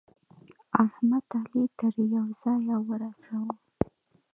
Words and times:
احمد؛ 0.83 1.27
علي 1.39 1.63
تر 1.79 1.93
يوه 2.11 2.29
ځايه 2.41 2.77
ورساوو. 2.87 3.51